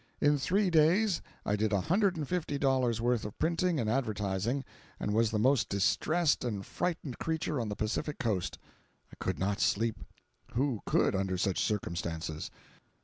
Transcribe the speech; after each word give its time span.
In 0.19 0.39
three 0.39 0.71
days 0.71 1.21
I 1.45 1.55
did 1.55 1.71
a 1.71 1.81
hundred 1.81 2.17
and 2.17 2.27
fifty 2.27 2.57
dollars' 2.57 2.99
worth 2.99 3.23
of 3.23 3.37
printing 3.37 3.79
and 3.79 3.87
advertising, 3.87 4.65
and 4.99 5.13
was 5.13 5.29
the 5.29 5.37
most 5.37 5.69
distressed 5.69 6.43
and 6.43 6.65
frightened 6.65 7.19
creature 7.19 7.61
on 7.61 7.69
the 7.69 7.75
Pacific 7.75 8.17
coast. 8.17 8.57
I 9.13 9.23
could 9.23 9.37
not 9.37 9.59
sleep—who 9.61 10.79
could, 10.87 11.15
under 11.15 11.37
such 11.37 11.63
circumstances? 11.63 12.49